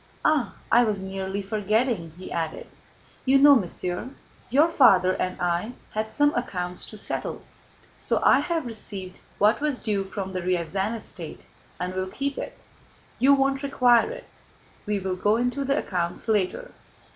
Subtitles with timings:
[0.25, 0.55] Ah!
[0.71, 2.65] I was nearly forgetting," he added.
[3.23, 4.09] "You know, mon cher,
[4.49, 7.43] your father and I had some accounts to settle,
[8.01, 11.45] so I have received what was due from the Ryazán estate
[11.79, 12.57] and will keep it;
[13.19, 14.27] you won't require it.
[14.87, 16.71] We'll go into the accounts later."